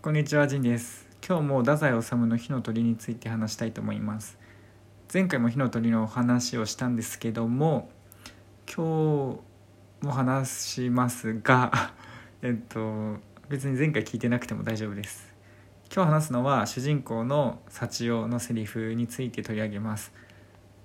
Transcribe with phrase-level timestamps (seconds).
[0.00, 1.08] こんにちは、ジンです。
[1.26, 4.38] 今日も太宰治の火の鳥について話したいと思います。
[5.12, 7.90] 前回も火の鳥のお話をしたんですけども、
[8.72, 9.40] 今
[10.00, 11.92] 日も話しますが、
[12.42, 13.16] えっと、
[13.48, 15.34] 別に前回聞いてなくても大丈夫です。
[15.92, 20.12] 今日話すのは主人公の幸男のセリフについて取り上げます。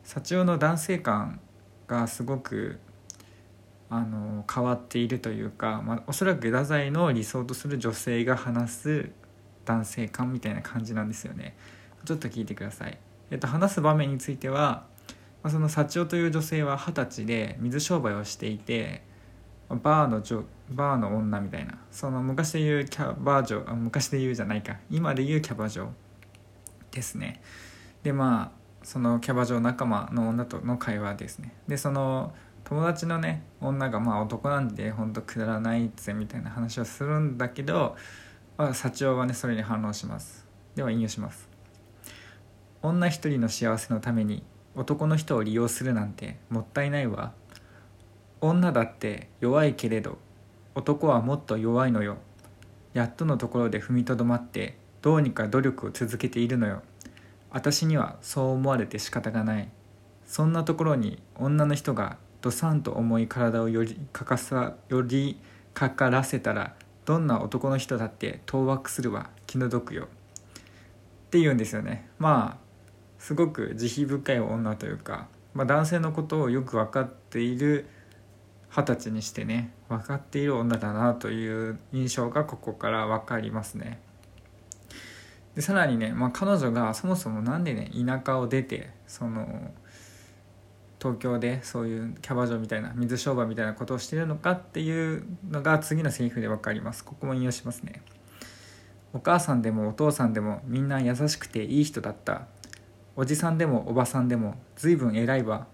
[0.03, 1.39] 幸男の男性感
[1.85, 2.79] がすごく
[3.95, 9.09] あの変わっているというか、まあ、おそらく太宰の理想とする女性が話す
[9.65, 11.55] 男性感みたいな感じなんですよね。
[12.03, 12.97] ちょっと聞いてください、
[13.29, 14.87] えっと、話す場面については、
[15.43, 19.03] まあ、その幸男という女性は二十歳で水商売をしていて
[19.69, 24.77] バーの女バーの女みたいなその昔で言うキャバ嬢昔で言うじゃないか。
[24.89, 25.89] 今で言うキャバ嬢
[26.91, 27.41] ですね。
[28.01, 31.53] でまあそのキャバ嬢仲間の女との会話ですね。
[31.67, 32.33] でその
[32.65, 37.95] 友達のね女がまあ男なんでほんとくだらないぜみたいな話をするんだけど、
[38.57, 40.47] まあ、幸男はねそれに反応します。
[40.75, 41.49] では引用します。
[42.81, 44.43] 女一人の幸せのために
[44.75, 47.33] 男の人を利用するなんてもったいないわ。
[48.41, 50.17] 女だって弱いけれど
[50.75, 52.17] 男はもっと弱いのよ。
[52.93, 56.81] やっとのところで踏みとどまってどうにか努力を続けているのよ。
[57.51, 59.69] 私にはそう思われて仕方がない。
[60.25, 65.39] そんなところに女の人がドサンと重い体をよりかかさより
[65.73, 70.03] かからせたらどんな男の人だって当惑するわ気の毒よ。
[70.03, 70.07] っ
[71.31, 72.09] て言うんですよね。
[72.19, 72.63] まあ
[73.17, 77.87] すごく慈悲深い女というか、まあ、男性のことをよく分かっている
[78.69, 84.01] 二十歳にしてね分かっている女だなという印象がここから分かりますね。
[85.55, 89.71] でさらにね、まあ、彼女がそもそも何でね田舎を出てその
[91.03, 97.03] 東京でそういうキャバ嬢みたいな水商売みたいなことをしているのかっていうのが次のセリフで分かります。
[97.03, 98.01] ここも引用しますね。
[99.11, 102.47] お母さんでもお父さんでもみんな優しくていい人だった。
[103.17, 105.67] おじさんでもおばさんでも随分偉いわ。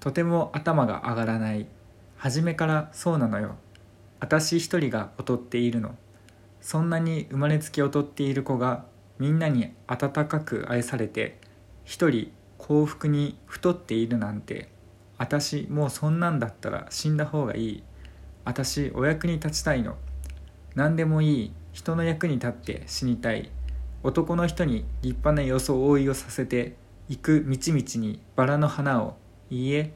[0.00, 1.68] とても頭が上がらない。
[2.16, 3.54] 初めからそうなのよ。
[4.18, 5.94] 私一人が劣っているの。
[6.60, 8.86] そんなに生まれつき劣っている子が
[9.20, 11.38] みんなに温かく愛されて
[11.84, 12.32] 一人
[12.66, 14.68] 幸福に太っているなんて
[15.18, 17.82] 私もうそんなんだったら死んだ方がいい。
[18.44, 19.96] 私お役に立ちたいの。
[20.74, 21.52] 何でもいい。
[21.72, 23.50] 人の役に立って死にたい。
[24.02, 26.74] 男の人に立派な装いをさせて
[27.08, 29.16] 行く道々にバラの花を。
[29.48, 29.94] いいえ。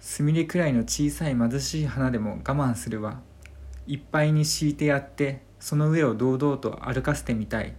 [0.00, 3.20] すみれくらいの小さい貧しい花でも我慢するわ。
[3.86, 7.74] いっぱいに敷いてやってその上を堂々と歩かせてみたい。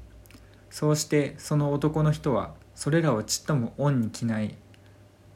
[0.69, 4.55] そうしてその男の人はそれらをちっとも恩に着ない。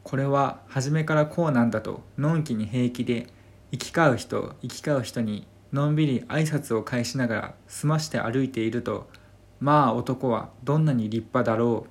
[0.02, 3.28] これは初めからこうなんだとのんきに平気で
[3.70, 9.08] 行き交う人行き交う人にのんびり挨拶を返しながら済まして歩いていると
[9.60, 11.90] まあ男はどんなに立派だろう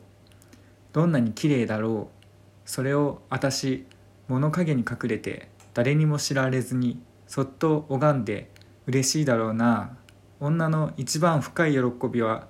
[0.92, 3.86] どんなに綺麗だろうそれを私
[4.28, 8.52] 物陰に隠れて誰にも知られずにそっと拝んで
[8.88, 9.96] 嬉しいだろうな。
[10.42, 11.80] 女の一番深い喜
[12.12, 12.50] びは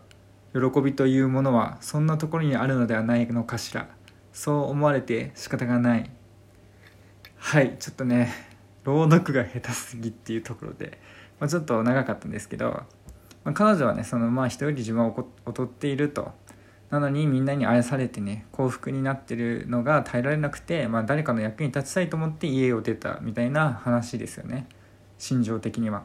[0.56, 3.90] 喜びというものはそんなところにあるのではないのかしら。
[4.32, 6.10] そう思われて仕方がない。
[7.38, 8.34] はいちょっとね
[8.86, 11.00] 朗読が下手すぎっていうところで、
[11.40, 12.72] まあ、ちょっと長かったんですけど、
[13.44, 15.14] まあ、彼女はねそのまあ人より自分は
[15.46, 16.32] 劣っていると。
[16.90, 24.68] なのにみんなに愛されてね幸福になってるのが耐えられなくて、まあ、誰かの役に立ちたいと思って家を出たみたいな話ですよね。
[25.18, 26.04] 心情的には。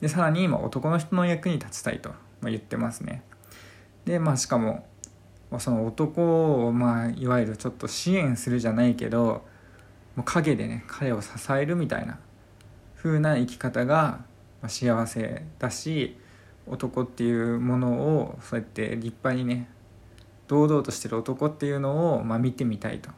[0.00, 2.23] でさらに今男の人の役に立ちたいと。
[2.50, 3.22] 言ってますね。
[4.04, 4.86] でまあしかも
[5.58, 9.44] その男をまあいわゆるちょっと支援するじゃないけど
[10.16, 12.18] もう陰でね彼を支えるみたいな
[12.96, 14.24] 風な生き方が
[14.66, 16.16] 幸せだし
[16.66, 19.68] 男っていうものをそうやって立派にね
[20.48, 23.10] 堂々としてる男っていうのをまあ見てみたいと。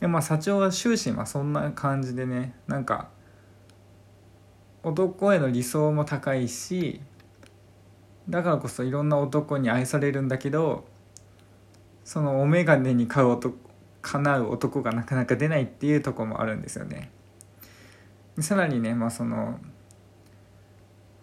[0.00, 3.08] でまあ社長は終始まあそんな感じでねなんか
[4.82, 7.00] 男への理想も高いし
[8.28, 10.84] だからこそいろんな男に愛されるんだけど
[12.04, 13.56] そのお眼鏡に買う男
[14.02, 17.10] 叶う男がなかなか出ないっていうとこもあるんですよね。
[18.40, 19.58] さらにねまあその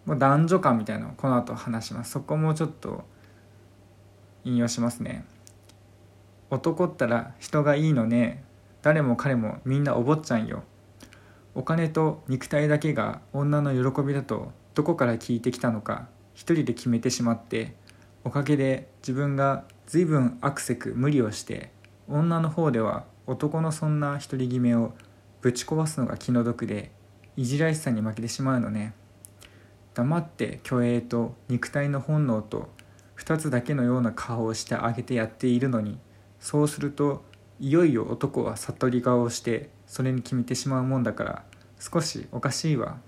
[0.08, 2.10] 男女間みたいなのをこの後話します。
[2.10, 3.04] そこもちょっと
[4.44, 5.24] 引用しますね。
[6.50, 8.42] 男ったら人がいいのね。
[8.82, 10.64] 誰も彼もみんなお坊ちゃんよ。
[11.54, 16.08] お金と肉体だけが女の喜びだとどこから聞いてきたのか。
[16.34, 17.74] 一人で決めてしまって
[18.24, 21.70] おかげで自分が随分アクセク無理をして
[22.08, 24.94] 女の方では男のそんな独り決めを
[25.40, 26.92] ぶち壊すのが気の毒で
[27.36, 28.94] いじらしさに負けてしまうのね。
[29.94, 32.70] 黙って虚栄と肉体の本能と
[33.18, 35.98] 2つだけのような顔をしてあげてやっているのに
[36.40, 37.24] そうすると
[37.60, 41.44] いよいよ男は悟り顔をしてそれに決めてしまうもんだから
[41.78, 42.98] 少しおかしいわ。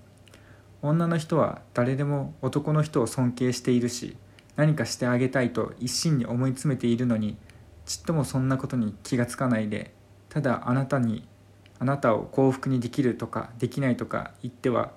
[0.87, 4.17] 女の人は誰でも男の人を尊敬しているし
[4.55, 7.37] 何かしてあげたいと一心に思い詰めているのに
[7.85, 9.93] ちっともそんなことに気がつかないで
[10.29, 11.27] ただあなたに
[11.79, 14.91] あなたを幸福にできるとかできないとか言っては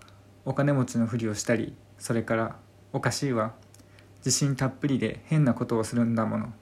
[0.45, 2.57] お金持ちのふりをしたりそれから
[2.93, 3.53] おかしいわ。
[4.19, 6.53] 自信たっぷりで変なことをするんだもの。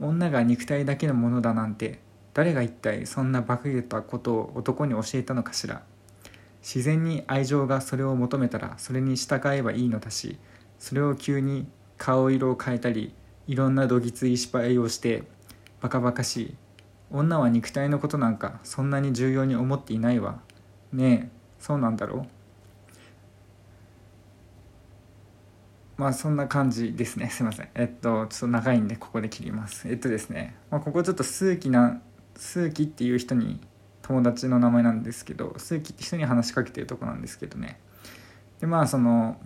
[0.00, 2.00] 女が肉体だけのものだなんて
[2.32, 5.82] 誰が一体そんな馬鹿げたことを男に教えたのかしら。
[6.62, 10.38] 自然に愛情がそれを求めたらそれに従えばいいのだし
[10.78, 11.66] それを急に
[11.96, 13.14] 顔色を変えたり
[13.46, 15.24] いろんなどぎつい失敗をして
[15.80, 16.54] バカバカしい
[17.10, 20.40] 女は肉体のことなんかそんなに重要に思っていないわ。
[20.92, 22.26] ねえそうなんだろ
[25.98, 26.00] う?
[26.00, 27.28] まあそんな感じですね。
[27.30, 27.68] すいません。
[27.74, 29.88] えっとちょっと長いんでここで切ります。
[29.88, 32.00] えっとですね、まあ、ここちょっと数奇な
[32.36, 33.60] 数奇っていう人に
[34.10, 37.78] 友達の名前なんですけど数奇って人に話しかけてるとこなんですけどね。
[38.58, 39.40] でまあその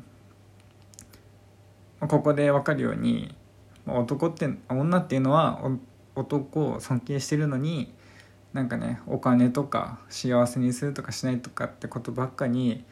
[2.01, 3.35] ここで分かるように
[3.87, 5.61] 男って女っていうのは
[6.17, 7.93] 男を尊敬してるのに
[8.55, 12.85] なんかねお金とか幸せにするとかしないとかってことばっかに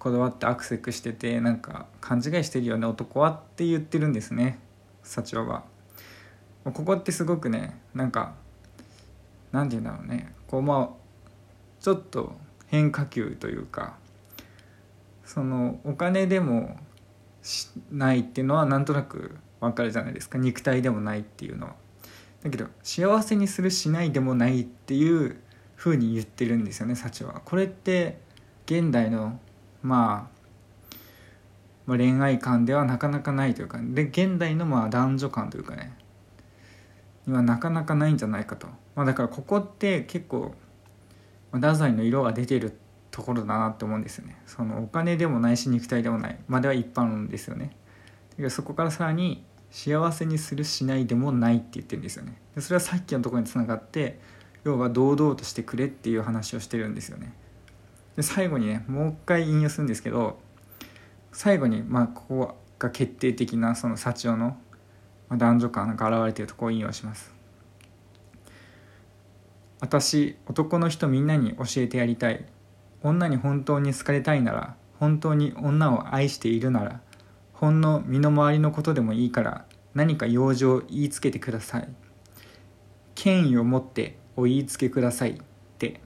[0.00, 4.58] こだわってアクセクしててなんか勘違いしてるよね男はって言ってるんですね。
[5.04, 5.62] 社長は。
[6.64, 8.34] ここってすごくねなんか
[9.52, 10.34] 何て言うんだろうね。
[10.48, 10.99] こうまあ
[11.80, 12.32] ちょっと
[12.66, 13.96] 変化球というか
[15.24, 16.76] そのお金でも
[17.90, 21.74] ないっていうのはなんとなくわかるじゃないですか肉体でもないっていうのは。
[22.42, 25.40] だけど幸せにするしないでもないっていう
[25.76, 27.42] ふうに言ってるんですよね幸は。
[27.44, 28.18] これって
[28.66, 29.38] 現代の
[29.82, 30.96] まあ、
[31.86, 35.92] まあ、恋愛観ではなかなかないというかで現代のまあ男女観というかね
[37.30, 40.54] にはなかなかないんじゃないかと、まあ、だからここって結構、
[41.52, 42.78] 太宰の色が出てる
[43.10, 44.40] ところだなって思うんですよね。
[44.46, 46.38] そのお金でもないし肉体でもない。
[46.48, 47.76] までは一般論ですよね。
[48.30, 52.40] だけどそこからさらに幸せにするしないでもないって言ってるんですよね。
[52.54, 54.20] でそれはさっきのところにつながって
[54.64, 57.32] 要は堂々としてくれっていう話をしてるんですよね。
[58.16, 60.38] で最後にねもう一回引用するんですけど
[61.32, 64.56] 最後にまあここが決定的なその幸男の
[65.36, 67.39] 男女感が現れているところを引用します。
[69.80, 72.44] 私男の人みんなに教えてやりたい。
[73.02, 77.00] 女に本当に好かれたいなら本当に女を愛しているなら
[77.54, 81.88] ほんの身の回りのことでもいいから何か用事を言いつけてください。
[83.14, 85.34] 権威を持ってお言いつけくださいっ
[85.78, 86.00] て。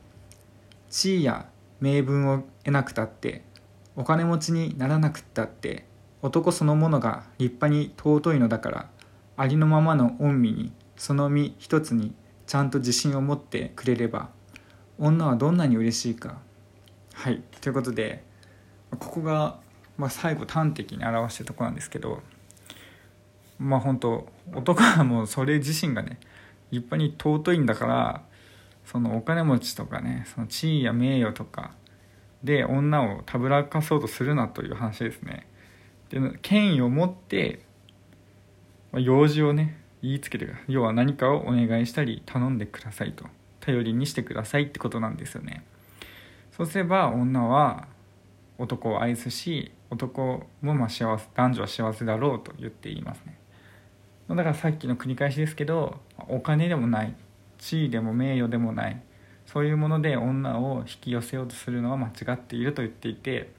[0.88, 1.47] 地位や
[1.81, 3.43] 名分を得なくたって
[3.97, 5.85] お金持ちにならなくったって
[6.23, 8.88] 男そのものが立派に尊いのだから
[9.37, 12.15] ありのままの御身にその身一つに
[12.46, 14.31] ちゃんと自信を持ってくれれば
[14.99, 16.38] 女はどんなに嬉しいか。
[17.14, 17.43] はい。
[17.61, 18.25] ということで
[18.91, 19.58] ここが、
[19.96, 22.23] まあ、最後端的に表してるとこなんですけど
[23.58, 26.19] まあ本当男はもうそれ自身がね
[26.70, 28.23] 立派に尊いんだから
[28.85, 31.73] そのお金持ちとかねその地位や名誉とか
[32.43, 35.47] で女をたぶらかそうとするなという話ですね。
[36.11, 37.64] で権威を持って
[38.92, 43.25] 用事をね言いつけて要は何かをお願いしたり頼んでくださいと。
[43.61, 45.64] 頼りにしてくださいってことなんですよね。
[46.54, 47.88] そうすれば女は
[48.58, 53.38] 男を愛すし男もまあ幸せ男女は幸せだろうと言っていますね。
[54.28, 57.14] だからさっきの繰り返しですけどお金でもない
[57.58, 59.00] 地位でも名誉でもない
[59.46, 63.50] そういうもので女を引き寄せようとするのは間違っていると言っていて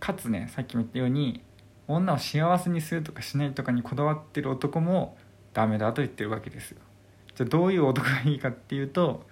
[0.00, 1.42] かつねさっきも言ったように
[1.86, 5.16] 女を幸せにするとかしないとかにこだわってる男も
[5.52, 6.78] ダメだと言ってるわけですよ。
[7.34, 9.26] じゃあどういう男がいいかっていうと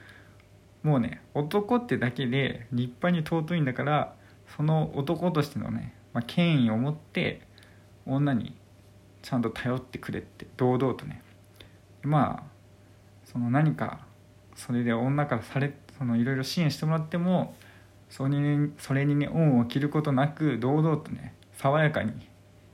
[0.82, 4.14] もうね男ってだけで立派に尊いんだから
[4.56, 7.42] その男としてのね、まあ、権威を持って
[8.06, 8.54] 女に
[9.22, 11.22] ちゃんと頼ってくれって堂々とね。
[12.02, 12.56] まあ
[13.24, 14.06] その何か
[14.54, 17.56] それで女からされそのいろいろ支援してもらっても
[18.08, 22.12] それにそれにね恩を着ることなく堂々とね爽やかに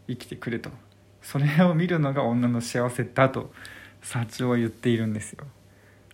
[0.07, 0.71] 生きてくれと。
[1.23, 3.52] それを見るのが女の幸せだと
[4.02, 5.47] 社長は言っているんですよ。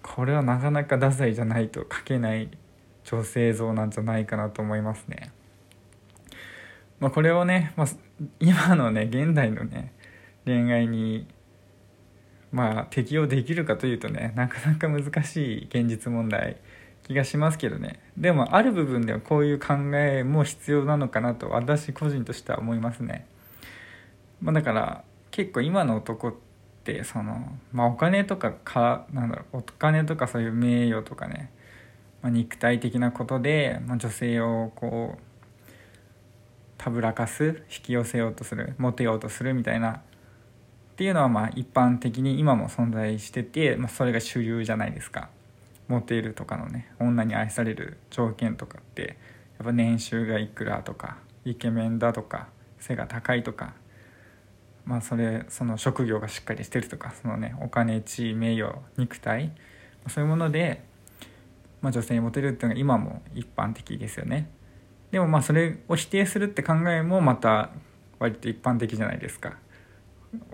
[0.03, 2.49] これはなかなか太宰じゃないと書けない
[3.05, 5.33] 女性像なんじゃないかなと思いますね。
[7.01, 7.87] まあこれをね、まあ、
[8.41, 9.93] 今のね現代のね
[10.45, 11.27] 恋愛に
[12.53, 16.57] まあ適用できるかというとねなかなか難しい現実問題
[17.05, 18.01] 気がしますけどね。
[18.17, 23.27] でもある部分ではこういう考えも必要なのかなと私個人としては思いますね、
[24.41, 26.35] まあ、だから結構今の男っ
[26.85, 31.51] てその、まあ、お金とかかなんだろうお金とかそういう名誉とかね、
[32.23, 35.23] まあ、肉体的なことで、まあ、女性をこう
[36.79, 40.01] たぶらかす引き寄せようとするモテようとするみたいなっ
[40.97, 45.29] ていうのはまあ一般的に今も存在してて、まあ、それが主流じゃないですか。
[45.89, 49.17] モテるとかのね女に愛される条件とかって
[49.59, 53.75] やっぱ年収がいくらとかイケメンだとか背が高いとか
[54.89, 59.53] まあそれその職業がしっかりしてるとかそのねお金地位名誉肉体
[60.09, 60.83] そういうもので、
[61.83, 64.49] まあ、女性にモテるっていうのが今も一般的ですよね。
[65.11, 67.71] でもまあそれを否定するって考えもまた
[68.19, 69.59] 割と一般的じゃないですか。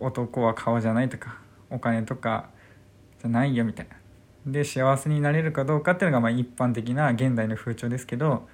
[0.01, 1.39] 男は顔じゃないとか
[1.71, 2.51] お金とか
[3.21, 4.51] じゃないよみたいな。
[4.51, 8.49] で幸せになれるかどうかっていうのがまあ一般的な現代の風潮ですけど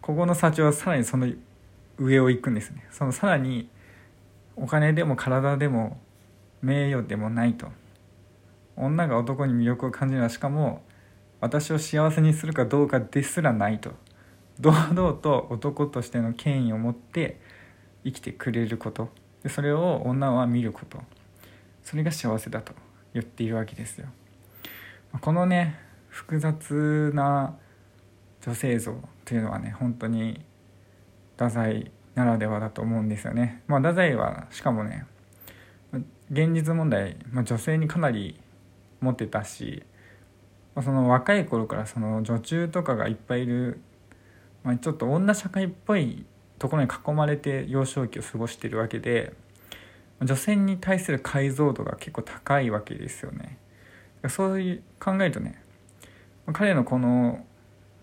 [0.00, 1.28] ここの社長はさらにその
[1.98, 2.86] 上を行くんですね。
[2.92, 3.68] そのさらに
[4.56, 6.00] お金でも体でも
[6.62, 7.68] 名誉でもないと。
[8.76, 10.82] 女が男に魅力を感じるのはしかも
[11.40, 13.92] 私を幸せにするかどうかですらないと。
[14.58, 17.40] 堂々と男としての権威を持って
[18.04, 19.10] 生きてくれること。
[19.42, 20.98] でそれを女は見ること。
[21.82, 22.72] それが幸せだと
[23.12, 24.08] 言っているわけですよ。
[25.20, 27.56] このね複雑な
[28.40, 28.94] 女性像
[29.24, 30.44] というのはね本当に
[31.32, 33.62] 太宰ならではだと思うんですよね。
[33.68, 35.06] まあ、太宰はしかもね
[36.30, 38.40] 現実問題、まあ、女性にかなり
[39.00, 39.84] 持ってたし、
[40.74, 43.80] まあ、その若い頃からその女中とかがいっぱいいる、
[44.64, 46.24] まあ、ちょっと女社会っぽい
[46.58, 49.34] ところに囲まれて幼少期を過ごしてるわけで
[50.22, 53.58] 女性に対する解像度が結構高いわけですよね。
[54.28, 55.62] そういう考えるとね
[56.54, 57.44] 彼のこの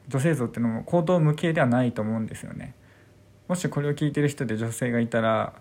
[0.07, 2.75] 女性像っていうのも行動無形ではないと思うんですよね。
[3.47, 5.53] もしこれを聞いてる人で女性がいたら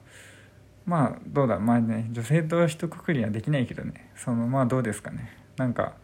[0.86, 1.58] まあどうだ？
[1.58, 4.10] まあね女性と一括りはできないけどね。
[4.16, 5.36] そのまあどうですかね？
[5.56, 5.94] なんか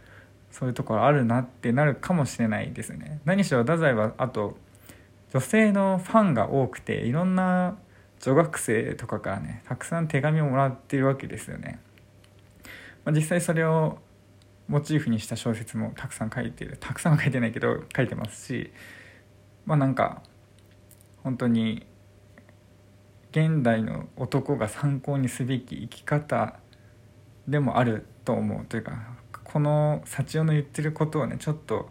[0.50, 3.20] そういうところあるなってなるかもしれないですね。
[3.25, 4.56] 何しろ太宰はあと
[5.32, 7.76] 女性のファンが多くていろんな
[8.20, 11.78] 女学生とかからねたくさん手紙をもらってるわけですよね、
[13.04, 13.99] まあ、実際それを
[14.66, 16.76] モチーフにした小説もたくさん書いてる。
[16.80, 18.73] たくさんは書いてないけど書いてますし
[19.66, 20.23] まあなんか
[21.28, 21.87] 本当に
[23.32, 26.58] 現代の男が参考にすべき生き方
[27.47, 28.92] でもあると思うというか
[29.44, 31.90] この幸男の言ってることをねちょっと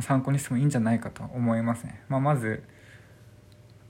[0.00, 2.02] 参考にしてもいいんじゃないかと思いますね。
[2.08, 2.62] まあ、まず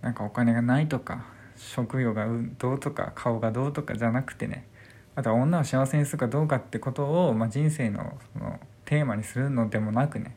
[0.01, 2.27] なんかお金がないとか職業が
[2.59, 4.67] どうとか顔がどうとかじゃなくてね
[5.15, 10.35] あとは女を幸せにするかどうかってことを、まあ、人生のそのテーマにするのでもなくね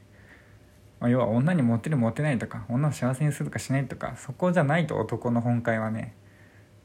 [1.00, 6.16] まあ、要は女にモテるモテないとか女を幸せにするかしないとかそこじゃないと男の本会はね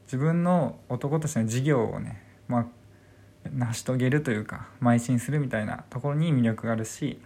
[0.05, 2.65] 自分の男としての事業をね、まあ、
[3.49, 7.21] 成し遂げるというか邁進するみたいなところに魅力があるし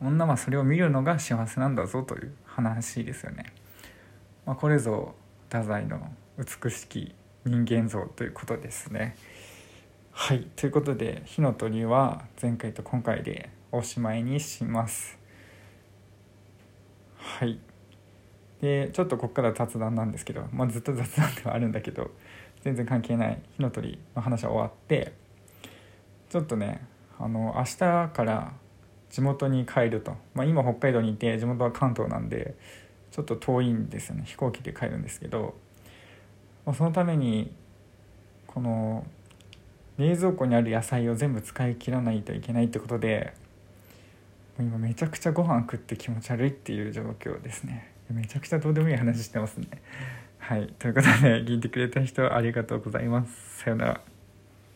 [0.00, 3.52] 女はそれを見るのが幸せなんだぞという話ですよね。
[4.44, 5.14] まあ、これぞ
[5.48, 9.16] 太宰の美しき人間像ということですね。
[10.10, 15.21] はいということで「火の鳥」は前回と今回でおしまいにします。
[17.42, 17.58] はい。
[18.60, 22.12] でちょっとここから雑談なんですけど、まあ、ずっと雑談ではあるんだけど
[22.62, 25.12] 全然関係ない火の鳥の話は終わって
[26.30, 26.86] ちょっとね
[27.18, 27.78] あの明日
[28.10, 28.52] から
[29.10, 32.54] 地元に帰ると、まあ、今北海道にいて地元は関東なんで
[33.10, 34.22] ちょっと遠いんですよね。
[34.24, 35.54] 飛行機で帰るんですけど、
[36.64, 37.52] まあ、そのために
[38.46, 39.04] この
[39.98, 43.34] 冷蔵庫にある野菜を全部使い切らないといけないってことで
[44.58, 47.92] 今めちゃくちゃご飯食って気持ち悪いっていう状況ですね。
[48.10, 49.68] めちゃくちゃどうでもいい話してますね。
[50.38, 50.72] はい。
[50.78, 53.58] ということで聞いてくれた人ありがとうございます。
[53.62, 54.11] さよなら。